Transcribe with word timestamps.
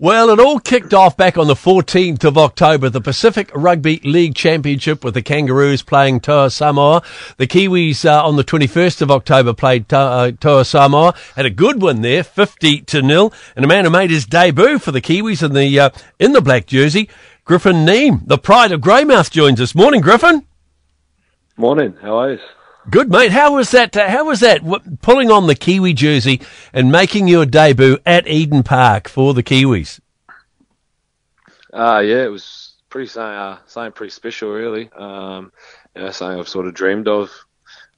Well, 0.00 0.28
it 0.30 0.40
all 0.40 0.58
kicked 0.58 0.92
off 0.92 1.16
back 1.16 1.38
on 1.38 1.46
the 1.46 1.54
14th 1.54 2.24
of 2.24 2.36
October, 2.36 2.90
the 2.90 3.00
Pacific 3.00 3.48
Rugby 3.54 4.00
League 4.02 4.34
Championship 4.34 5.04
with 5.04 5.14
the 5.14 5.22
Kangaroos 5.22 5.82
playing 5.82 6.18
Toa 6.18 6.50
Samoa. 6.50 7.00
The 7.36 7.46
Kiwis 7.46 8.04
uh, 8.04 8.26
on 8.26 8.34
the 8.34 8.42
21st 8.42 9.02
of 9.02 9.12
October 9.12 9.52
played 9.52 9.88
Toa, 9.88 10.28
uh, 10.28 10.32
Toa 10.32 10.64
Samoa. 10.64 11.14
Had 11.36 11.46
a 11.46 11.50
good 11.50 11.80
one 11.80 12.00
there, 12.00 12.24
50 12.24 12.80
to 12.80 13.02
nil. 13.02 13.32
And 13.54 13.64
a 13.64 13.68
man 13.68 13.84
who 13.84 13.90
made 13.90 14.10
his 14.10 14.26
debut 14.26 14.80
for 14.80 14.90
the 14.90 15.00
Kiwis 15.00 15.44
in 15.44 15.52
the, 15.52 15.78
uh, 15.78 15.90
in 16.18 16.32
the 16.32 16.42
black 16.42 16.66
jersey, 16.66 17.08
Griffin 17.44 17.86
Neame, 17.86 18.26
the 18.26 18.36
pride 18.36 18.72
of 18.72 18.80
Greymouth 18.80 19.30
joins 19.30 19.60
us. 19.60 19.76
Morning, 19.76 20.00
Griffin. 20.00 20.44
Morning. 21.56 21.94
How 22.02 22.18
are 22.18 22.32
you? 22.32 22.38
Good 22.90 23.10
mate. 23.10 23.32
How 23.32 23.54
was 23.54 23.70
that? 23.70 23.96
Uh, 23.96 24.08
how 24.08 24.26
was 24.26 24.40
that? 24.40 24.60
pulling 25.00 25.30
on 25.30 25.46
the 25.46 25.54
Kiwi 25.54 25.94
jersey 25.94 26.42
and 26.72 26.92
making 26.92 27.28
your 27.28 27.46
debut 27.46 27.98
at 28.04 28.28
Eden 28.28 28.62
Park 28.62 29.08
for 29.08 29.32
the 29.32 29.42
Kiwis. 29.42 30.00
Uh, 31.72 32.02
yeah, 32.04 32.24
it 32.24 32.30
was 32.30 32.74
pretty 32.90 33.10
uh, 33.18 33.56
something 33.66 33.92
pretty 33.92 34.10
special, 34.10 34.50
really. 34.50 34.90
Um, 34.92 35.50
something 36.10 36.38
I've 36.38 36.48
sort 36.48 36.66
of 36.66 36.74
dreamed 36.74 37.08
of 37.08 37.30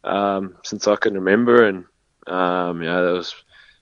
um, 0.04 0.56
since 0.62 0.86
I 0.86 0.96
can 0.96 1.14
remember, 1.14 1.66
and 1.66 1.84
um, 2.28 2.80
you 2.80 2.88
know, 2.88 3.06
that 3.06 3.12
was 3.12 3.34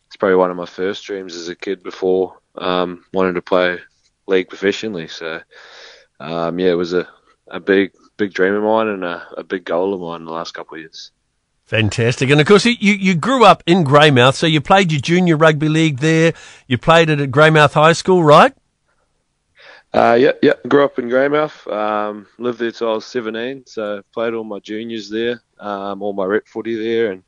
it's 0.06 0.16
probably 0.16 0.36
one 0.36 0.50
of 0.50 0.56
my 0.56 0.66
first 0.66 1.04
dreams 1.04 1.36
as 1.36 1.48
a 1.48 1.54
kid 1.54 1.82
before 1.82 2.38
um, 2.56 3.04
wanting 3.12 3.34
to 3.34 3.42
play 3.42 3.78
league 4.26 4.48
professionally. 4.48 5.08
So, 5.08 5.40
um, 6.18 6.58
yeah, 6.58 6.70
it 6.70 6.78
was 6.78 6.94
a, 6.94 7.06
a 7.48 7.60
big 7.60 7.92
big 8.16 8.32
dream 8.32 8.54
of 8.54 8.62
mine 8.62 8.88
and 8.88 9.04
a, 9.04 9.26
a 9.36 9.44
big 9.44 9.64
goal 9.64 9.94
of 9.94 10.00
mine 10.00 10.20
in 10.20 10.26
the 10.26 10.32
last 10.32 10.54
couple 10.54 10.74
of 10.74 10.80
years. 10.80 11.10
Fantastic. 11.64 12.28
And 12.30 12.40
of 12.40 12.46
course, 12.46 12.66
you, 12.66 12.74
you 12.78 13.14
grew 13.14 13.44
up 13.44 13.62
in 13.66 13.84
Greymouth, 13.84 14.34
so 14.34 14.46
you 14.46 14.60
played 14.60 14.92
your 14.92 15.00
junior 15.00 15.36
rugby 15.36 15.68
league 15.68 15.98
there. 15.98 16.34
You 16.68 16.76
played 16.76 17.08
it 17.08 17.20
at 17.20 17.30
Greymouth 17.30 17.72
High 17.72 17.94
School, 17.94 18.22
right? 18.22 18.52
Uh, 19.92 20.16
yeah, 20.20 20.32
yeah. 20.42 20.52
Grew 20.68 20.84
up 20.84 20.98
in 20.98 21.08
Greymouth. 21.08 21.66
Um, 21.72 22.26
lived 22.38 22.58
there 22.58 22.70
till 22.70 22.90
I 22.90 22.94
was 22.94 23.06
17, 23.06 23.64
so 23.66 24.02
played 24.12 24.34
all 24.34 24.44
my 24.44 24.58
juniors 24.58 25.08
there, 25.08 25.40
um, 25.58 26.02
all 26.02 26.12
my 26.12 26.24
rep 26.24 26.48
footy 26.48 26.74
there, 26.76 27.12
and 27.12 27.22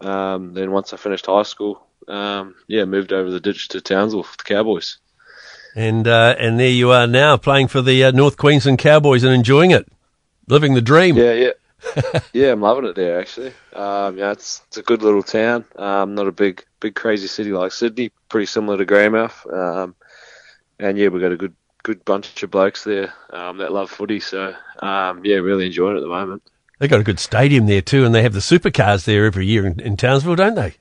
um, 0.00 0.52
then 0.52 0.70
once 0.70 0.92
I 0.92 0.98
finished 0.98 1.26
high 1.26 1.42
school, 1.42 1.86
um, 2.06 2.54
yeah, 2.68 2.84
moved 2.84 3.12
over 3.12 3.30
the 3.30 3.40
ditch 3.40 3.68
to 3.68 3.80
Townsville 3.80 4.24
for 4.24 4.36
the 4.36 4.44
Cowboys. 4.44 4.98
And 5.74 6.06
uh, 6.06 6.36
and 6.38 6.60
there 6.60 6.68
you 6.68 6.92
are 6.92 7.06
now 7.06 7.36
playing 7.36 7.68
for 7.68 7.82
the 7.82 8.04
uh, 8.04 8.10
North 8.10 8.36
Queensland 8.36 8.78
Cowboys 8.78 9.24
and 9.24 9.34
enjoying 9.34 9.70
it 9.72 9.88
living 10.48 10.74
the 10.74 10.82
dream. 10.82 11.16
Yeah, 11.16 11.32
yeah, 11.32 12.20
yeah. 12.32 12.52
I'm 12.52 12.60
loving 12.60 12.86
it 12.86 12.96
there 12.96 13.20
actually. 13.20 13.52
Um, 13.72 14.18
yeah, 14.18 14.32
it's 14.32 14.62
it's 14.68 14.78
a 14.78 14.82
good 14.82 15.02
little 15.02 15.22
town. 15.22 15.64
Um, 15.76 16.14
not 16.14 16.26
a 16.26 16.32
big 16.32 16.64
big 16.80 16.94
crazy 16.94 17.26
city 17.26 17.52
like 17.52 17.72
Sydney. 17.72 18.10
Pretty 18.28 18.46
similar 18.46 18.76
to 18.78 18.86
Greymouth. 18.86 19.52
Um, 19.52 19.94
and 20.78 20.98
yeah, 20.98 21.08
we've 21.08 21.22
got 21.22 21.32
a 21.32 21.36
good 21.36 21.54
good 21.82 22.04
bunch 22.04 22.42
of 22.42 22.50
blokes 22.50 22.84
there 22.84 23.12
um, 23.30 23.58
that 23.58 23.72
love 23.72 23.90
footy. 23.90 24.20
So 24.20 24.54
um, 24.80 25.24
yeah, 25.24 25.36
really 25.36 25.66
enjoying 25.66 25.94
it 25.94 25.98
at 25.98 26.02
the 26.02 26.08
moment. 26.08 26.42
They 26.78 26.88
got 26.88 27.00
a 27.00 27.04
good 27.04 27.20
stadium 27.20 27.66
there 27.66 27.80
too, 27.80 28.04
and 28.04 28.14
they 28.14 28.22
have 28.22 28.34
the 28.34 28.40
supercars 28.40 29.04
there 29.04 29.24
every 29.24 29.46
year 29.46 29.66
in, 29.66 29.80
in 29.80 29.96
Townsville, 29.96 30.36
don't 30.36 30.56
they? 30.56 30.74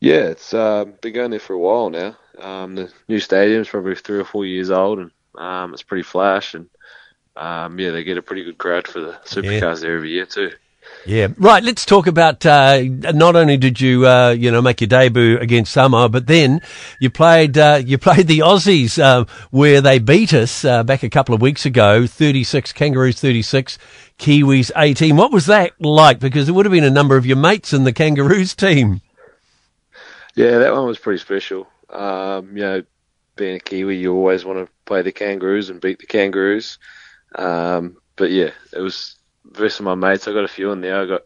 Yeah, 0.00 0.30
it's 0.30 0.52
uh, 0.52 0.84
been 1.00 1.12
going 1.12 1.30
there 1.30 1.38
for 1.38 1.52
a 1.52 1.58
while 1.58 1.88
now. 1.88 2.16
Um, 2.40 2.74
the 2.74 2.92
new 3.06 3.20
stadium's 3.20 3.68
probably 3.68 3.94
three 3.94 4.18
or 4.18 4.24
four 4.24 4.44
years 4.44 4.70
old, 4.70 4.98
and 4.98 5.10
um, 5.36 5.72
it's 5.72 5.84
pretty 5.84 6.02
flash. 6.02 6.54
And 6.54 6.68
um, 7.36 7.78
yeah, 7.78 7.90
they 7.90 8.04
get 8.04 8.18
a 8.18 8.22
pretty 8.22 8.44
good 8.44 8.58
crowd 8.58 8.86
for 8.86 9.00
the 9.00 9.12
supercars 9.24 9.60
yeah. 9.62 9.74
there 9.74 9.96
every 9.96 10.10
year 10.10 10.26
too. 10.26 10.50
Yeah, 11.06 11.28
right. 11.38 11.62
Let's 11.62 11.84
talk 11.84 12.06
about. 12.06 12.44
Uh, 12.44 12.82
not 12.82 13.34
only 13.34 13.56
did 13.56 13.80
you, 13.80 14.06
uh, 14.06 14.30
you 14.30 14.50
know, 14.50 14.62
make 14.62 14.80
your 14.80 14.88
debut 14.88 15.38
against 15.38 15.72
Samoa, 15.72 16.08
but 16.08 16.26
then 16.26 16.60
you 17.00 17.10
played. 17.10 17.56
Uh, 17.58 17.80
you 17.84 17.98
played 17.98 18.26
the 18.26 18.40
Aussies, 18.40 19.02
uh, 19.02 19.24
where 19.50 19.80
they 19.80 19.98
beat 19.98 20.32
us 20.32 20.64
uh, 20.64 20.82
back 20.82 21.02
a 21.02 21.10
couple 21.10 21.34
of 21.34 21.40
weeks 21.40 21.66
ago. 21.66 22.06
Thirty-six 22.06 22.72
Kangaroos, 22.72 23.20
thirty-six 23.20 23.78
Kiwis, 24.18 24.70
eighteen. 24.76 25.16
What 25.16 25.32
was 25.32 25.46
that 25.46 25.72
like? 25.80 26.20
Because 26.20 26.46
there 26.46 26.54
would 26.54 26.66
have 26.66 26.72
been 26.72 26.84
a 26.84 26.90
number 26.90 27.16
of 27.16 27.26
your 27.26 27.36
mates 27.36 27.72
in 27.72 27.84
the 27.84 27.92
Kangaroos 27.92 28.54
team. 28.54 29.00
Yeah, 30.34 30.58
that 30.58 30.72
one 30.72 30.86
was 30.86 30.98
pretty 30.98 31.18
special. 31.18 31.66
Um, 31.90 32.56
you 32.56 32.62
know, 32.62 32.82
being 33.36 33.56
a 33.56 33.60
Kiwi, 33.60 33.96
you 33.96 34.14
always 34.14 34.44
want 34.44 34.64
to 34.64 34.72
play 34.84 35.02
the 35.02 35.12
Kangaroos 35.12 35.68
and 35.68 35.80
beat 35.80 35.98
the 35.98 36.06
Kangaroos. 36.06 36.78
Um, 37.34 37.96
but 38.16 38.30
yeah, 38.30 38.50
it 38.72 38.80
was 38.80 39.16
versus 39.44 39.80
my 39.80 39.94
mates. 39.94 40.28
I 40.28 40.32
got 40.32 40.44
a 40.44 40.48
few 40.48 40.72
in 40.72 40.80
there. 40.80 41.00
I 41.00 41.06
got 41.06 41.22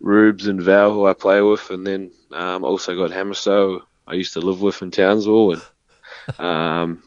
Rubes 0.00 0.46
and 0.46 0.60
Val, 0.60 0.92
who 0.92 1.06
I 1.06 1.14
play 1.14 1.40
with, 1.40 1.70
and 1.70 1.86
then 1.86 2.10
um, 2.32 2.64
also 2.64 2.96
got 2.96 3.16
Hamiso, 3.16 3.82
I 4.06 4.14
used 4.14 4.32
to 4.34 4.40
live 4.40 4.60
with 4.60 4.82
in 4.82 4.90
Townsville, 4.90 5.52
and 5.52 5.62
um, 6.38 7.02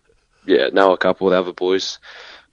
yeah, 0.46 0.70
know 0.70 0.94
a 0.94 0.98
couple 0.98 1.28
of 1.28 1.32
the 1.32 1.40
other 1.40 1.54
boys 1.54 2.00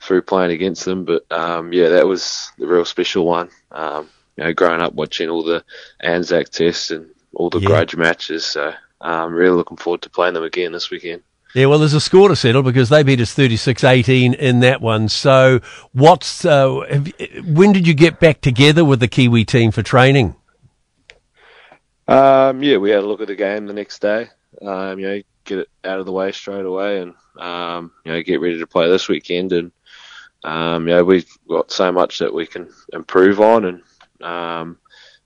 through 0.00 0.22
playing 0.22 0.50
against 0.50 0.84
them. 0.84 1.04
But 1.04 1.30
um, 1.30 1.72
yeah, 1.72 1.90
that 1.90 2.06
was 2.06 2.50
the 2.58 2.66
real 2.66 2.84
special 2.84 3.24
one. 3.24 3.50
Um, 3.70 4.08
you 4.36 4.44
know, 4.44 4.52
growing 4.52 4.80
up 4.80 4.94
watching 4.94 5.28
all 5.28 5.42
the 5.42 5.64
Anzac 6.00 6.48
tests 6.48 6.90
and 6.90 7.10
all 7.34 7.50
the 7.50 7.60
yeah. 7.60 7.68
grudge 7.68 7.96
matches, 7.96 8.44
so 8.44 8.74
I'm 9.00 9.24
um, 9.24 9.32
really 9.32 9.56
looking 9.56 9.76
forward 9.76 10.02
to 10.02 10.10
playing 10.10 10.34
them 10.34 10.44
again 10.44 10.72
this 10.72 10.90
weekend. 10.90 11.22
Yeah, 11.54 11.66
well, 11.66 11.78
there's 11.78 11.92
a 11.92 12.00
score 12.00 12.28
to 12.28 12.36
settle 12.36 12.62
because 12.62 12.88
they 12.88 13.02
beat 13.02 13.20
us 13.20 13.34
36-18 13.34 14.34
in 14.34 14.60
that 14.60 14.80
one. 14.80 15.08
So, 15.08 15.60
what's 15.92 16.46
uh, 16.46 16.80
have, 16.88 17.12
when 17.44 17.72
did 17.72 17.86
you 17.86 17.92
get 17.92 18.20
back 18.20 18.40
together 18.40 18.86
with 18.86 19.00
the 19.00 19.08
Kiwi 19.08 19.44
team 19.44 19.70
for 19.70 19.82
training? 19.82 20.34
Um, 22.08 22.62
yeah, 22.62 22.78
we 22.78 22.90
had 22.90 23.04
a 23.04 23.06
look 23.06 23.20
at 23.20 23.28
the 23.28 23.34
game 23.34 23.66
the 23.66 23.74
next 23.74 24.00
day. 24.00 24.28
Um, 24.62 24.98
you 24.98 25.08
know, 25.08 25.22
get 25.44 25.58
it 25.58 25.68
out 25.84 25.98
of 25.98 26.06
the 26.06 26.12
way 26.12 26.32
straight 26.32 26.64
away, 26.64 27.00
and 27.02 27.14
um, 27.38 27.92
you 28.04 28.12
know, 28.12 28.22
get 28.22 28.40
ready 28.40 28.58
to 28.58 28.66
play 28.66 28.88
this 28.88 29.08
weekend. 29.08 29.52
And 29.52 29.72
um, 30.44 30.88
you 30.88 30.94
know, 30.94 31.04
we've 31.04 31.28
got 31.48 31.70
so 31.70 31.92
much 31.92 32.18
that 32.18 32.32
we 32.32 32.46
can 32.46 32.70
improve 32.92 33.40
on, 33.40 33.64
and 33.66 33.82
um, 34.22 34.78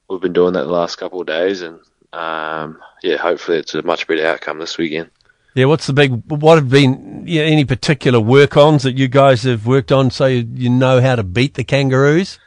we've 0.08 0.20
been 0.20 0.32
doing 0.32 0.54
that 0.54 0.64
the 0.64 0.72
last 0.72 0.97
couple 0.97 1.20
of 1.20 1.26
days. 1.26 1.62
And 1.62 1.81
um, 2.12 2.81
yeah, 3.03 3.16
hopefully, 3.16 3.58
it's 3.58 3.75
a 3.75 3.82
much 3.82 4.06
better 4.06 4.26
outcome 4.26 4.58
this 4.58 4.76
weekend. 4.76 5.10
Yeah, 5.56 5.65
what's 5.65 5.87
the 5.87 5.94
big? 5.94 6.12
What 6.31 6.56
have 6.56 6.69
been 6.69 7.27
any 7.27 7.65
particular 7.65 8.21
work 8.21 8.59
ons 8.59 8.83
that 8.83 8.99
you 8.99 9.09
guys 9.09 9.44
have 9.44 9.67
worked 9.67 9.91
on 9.91 10.11
so 10.11 10.27
you 10.27 10.69
know 10.69 11.00
how 11.00 11.17
to 11.17 11.22
beat 11.22 11.55
the 11.55 11.65
Kangaroos? 11.65 12.39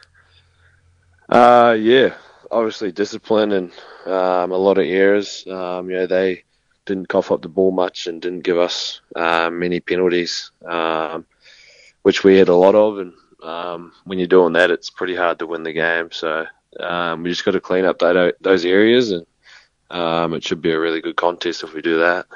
Uh, 1.28 1.76
yeah, 1.80 2.14
obviously 2.52 2.92
discipline 2.92 3.52
and 3.52 3.72
um, 4.06 4.52
a 4.52 4.58
lot 4.58 4.78
of 4.78 4.86
errors. 4.86 5.44
Um, 5.48 5.90
you 5.90 5.96
know, 5.96 6.06
they 6.06 6.44
didn't 6.86 7.10
cough 7.10 7.32
up 7.32 7.42
the 7.42 7.50
ball 7.50 7.72
much 7.72 8.06
and 8.06 8.22
didn't 8.22 8.42
give 8.42 8.60
us 8.60 9.02
uh, 9.16 9.50
many 9.50 9.80
penalties, 9.80 10.52
um, 10.64 11.26
which 12.04 12.24
we 12.24 12.38
had 12.38 12.50
a 12.50 12.56
lot 12.56 12.76
of. 12.76 13.00
And 13.00 13.14
um, 13.42 13.92
when 14.04 14.20
you're 14.20 14.28
doing 14.28 14.54
that, 14.54 14.70
it's 14.70 14.92
pretty 14.92 15.16
hard 15.16 15.40
to 15.40 15.48
win 15.48 15.64
the 15.64 15.74
game. 15.74 16.12
So 16.12 16.46
um, 16.80 17.24
we 17.24 17.32
just 17.32 17.44
got 17.44 17.54
to 17.54 17.60
clean 17.60 17.86
up 17.86 17.98
that, 18.00 18.36
those 18.40 18.66
areas, 18.66 19.10
and 19.10 19.26
um, 19.90 20.36
it 20.36 20.44
should 20.44 20.62
be 20.62 20.74
a 20.74 20.80
really 20.80 21.02
good 21.02 21.16
contest 21.16 21.64
if 21.64 21.74
we 21.74 21.82
do 21.82 21.98
that. 22.02 22.28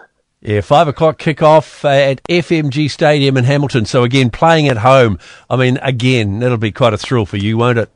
Yeah, 0.46 0.60
five 0.60 0.90
o'clock 0.90 1.20
kickoff 1.20 1.86
at 1.86 2.22
FMG 2.24 2.92
Stadium 2.92 3.38
in 3.38 3.46
Hamilton. 3.46 3.86
So 3.86 4.04
again, 4.04 4.30
playing 4.30 4.68
at 4.68 4.76
home. 4.76 5.18
I 5.50 5.56
mean, 5.56 5.78
again, 5.82 6.40
that'll 6.40 6.58
be 6.58 6.74
quite 6.74 6.92
a 6.92 6.98
thrill 6.98 7.26
for 7.26 7.38
you, 7.38 7.58
won't 7.58 7.78
it? 7.78 7.90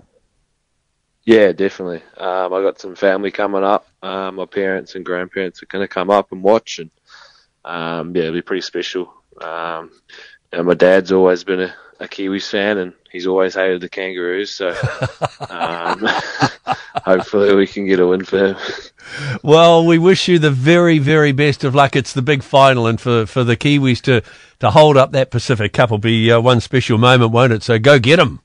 Yeah, 1.26 1.52
definitely. 1.52 2.02
Um, 2.16 2.54
I 2.54 2.62
got 2.62 2.80
some 2.80 2.96
family 2.96 3.32
coming 3.32 3.66
up. 3.66 3.86
Um, 4.02 4.36
my 4.36 4.46
parents 4.46 4.96
and 4.96 5.04
grandparents 5.04 5.62
are 5.62 5.66
going 5.66 5.84
to 5.84 5.90
come 5.90 6.10
up 6.10 6.32
and 6.32 6.42
watch, 6.42 6.80
and 6.80 6.90
um, 7.66 8.16
yeah, 8.16 8.24
it'll 8.24 8.36
be 8.36 8.42
pretty 8.42 8.62
special. 8.62 9.14
Um, 9.42 9.92
and 10.54 10.68
my 10.68 10.74
dad's 10.74 11.12
always 11.12 11.44
been 11.44 11.60
a, 11.60 11.76
a 12.00 12.08
Kiwis 12.08 12.50
fan, 12.50 12.78
and 12.78 12.94
he's 13.12 13.28
always 13.28 13.56
hated 13.56 13.82
the 13.82 13.90
Kangaroos. 13.90 14.52
So 14.52 14.70
um, 15.50 16.08
hopefully, 17.08 17.56
we 17.56 17.66
can 17.66 17.88
get 17.88 18.00
a 18.00 18.08
win 18.08 18.24
for 18.24 18.50
him. 18.50 18.58
Well, 19.42 19.86
we 19.86 19.98
wish 19.98 20.28
you 20.28 20.38
the 20.38 20.52
very, 20.52 21.00
very 21.00 21.32
best 21.32 21.64
of 21.64 21.74
luck. 21.74 21.96
It's 21.96 22.14
the 22.14 22.22
big 22.22 22.44
final, 22.44 22.88
and 22.88 23.00
for, 23.00 23.26
for 23.26 23.44
the 23.44 23.56
Kiwis 23.56 24.02
to, 24.02 24.22
to 24.60 24.70
hold 24.70 24.98
up 24.98 25.14
that 25.14 25.32
Pacific 25.32 25.72
Cup 25.72 25.92
will 25.92 25.98
be 25.98 26.30
uh, 26.30 26.42
one 26.42 26.60
special 26.60 26.98
moment, 26.98 27.32
won't 27.32 27.54
it? 27.54 27.64
So 27.64 27.80
go 27.80 28.00
get 28.00 28.18
them. 28.18 28.42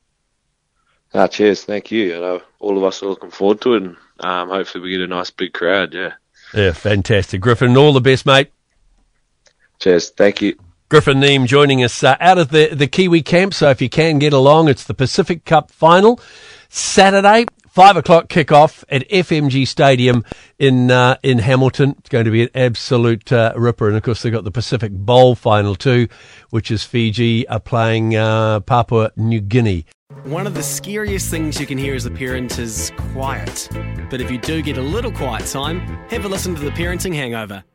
Ah, 1.12 1.26
cheers. 1.26 1.64
Thank 1.64 1.90
you. 1.90 2.04
You 2.04 2.20
know, 2.20 2.42
all 2.60 2.78
of 2.78 2.84
us 2.84 3.02
are 3.02 3.06
looking 3.06 3.32
forward 3.32 3.60
to 3.62 3.75
it, 3.75 3.82
and 3.82 3.96
um, 4.20 4.48
hopefully 4.48 4.84
we 4.84 4.90
get 4.92 5.00
a 5.00 5.06
nice 5.08 5.31
big 5.31 5.52
crowd. 5.52 5.92
Yeah. 5.92 6.12
Yeah, 6.54 6.72
fantastic, 6.72 7.40
Griffin. 7.40 7.76
All 7.76 7.92
the 7.92 8.00
best, 8.00 8.25
mate. 8.25 8.52
Cheers. 9.81 10.10
Thank 10.10 10.40
you. 10.40 10.56
Griffin 10.88 11.19
Neame 11.19 11.46
joining 11.46 11.82
us 11.82 12.04
uh, 12.04 12.16
out 12.20 12.37
of 12.38 12.50
the, 12.50 12.69
the 12.69 12.87
Kiwi 12.87 13.22
camp. 13.22 13.54
So 13.54 13.70
if 13.70 13.81
you 13.81 13.88
can 13.88 14.19
get 14.19 14.34
along, 14.34 14.69
it's 14.69 14.84
the 14.84 14.94
Pacific 14.94 15.44
Cup 15.44 15.70
final 15.70 16.20
Saturday, 16.69 17.46
five 17.72 17.96
o'clock 17.96 18.28
kickoff 18.28 18.84
at 18.90 19.08
FMG 19.08 19.66
Stadium 19.66 20.24
in 20.58 20.90
uh, 20.90 21.16
in 21.22 21.38
Hamilton. 21.38 21.94
It's 21.98 22.10
going 22.10 22.26
to 22.26 22.30
be 22.30 22.42
an 22.42 22.50
absolute 22.54 23.32
uh, 23.32 23.54
ripper, 23.56 23.88
and 23.88 23.96
of 23.96 24.02
course 24.02 24.22
they've 24.22 24.32
got 24.32 24.44
the 24.44 24.50
Pacific 24.50 24.92
Bowl 24.92 25.34
final 25.34 25.74
too, 25.74 26.08
which 26.50 26.70
is 26.70 26.84
Fiji 26.84 27.48
are 27.48 27.60
playing 27.60 28.14
uh, 28.14 28.60
Papua 28.60 29.10
New 29.16 29.40
Guinea. 29.40 29.86
One 30.24 30.46
of 30.46 30.52
the 30.52 30.62
scariest 30.62 31.30
things 31.30 31.58
you 31.58 31.66
can 31.66 31.78
hear 31.78 31.94
as 31.94 32.04
a 32.04 32.10
parent 32.10 32.58
is 32.58 32.92
quiet. 33.12 33.69
But 34.10 34.20
if 34.20 34.30
you 34.30 34.36
do 34.38 34.60
get 34.60 34.76
a 34.76 34.82
little 34.82 35.10
quiet 35.10 35.46
time, 35.46 35.80
have 36.10 36.26
a 36.26 36.28
listen 36.28 36.54
to 36.54 36.60
the 36.60 36.70
Parenting 36.70 37.14
Hangover. 37.14 37.64